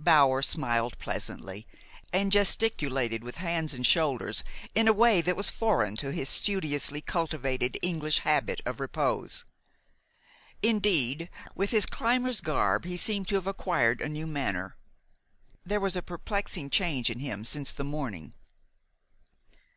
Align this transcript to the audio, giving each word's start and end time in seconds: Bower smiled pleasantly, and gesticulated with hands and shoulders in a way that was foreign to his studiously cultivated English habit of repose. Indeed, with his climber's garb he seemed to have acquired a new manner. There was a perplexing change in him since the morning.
Bower 0.00 0.42
smiled 0.42 0.98
pleasantly, 0.98 1.64
and 2.12 2.32
gesticulated 2.32 3.22
with 3.22 3.36
hands 3.36 3.74
and 3.74 3.86
shoulders 3.86 4.42
in 4.74 4.88
a 4.88 4.92
way 4.92 5.20
that 5.20 5.36
was 5.36 5.50
foreign 5.52 5.94
to 5.98 6.10
his 6.10 6.28
studiously 6.28 7.00
cultivated 7.00 7.78
English 7.80 8.18
habit 8.18 8.60
of 8.66 8.80
repose. 8.80 9.44
Indeed, 10.64 11.30
with 11.54 11.70
his 11.70 11.86
climber's 11.86 12.40
garb 12.40 12.86
he 12.86 12.96
seemed 12.96 13.28
to 13.28 13.36
have 13.36 13.46
acquired 13.46 14.00
a 14.00 14.08
new 14.08 14.26
manner. 14.26 14.76
There 15.64 15.78
was 15.78 15.94
a 15.94 16.02
perplexing 16.02 16.70
change 16.70 17.08
in 17.08 17.20
him 17.20 17.44
since 17.44 17.70
the 17.70 17.84
morning. 17.84 18.34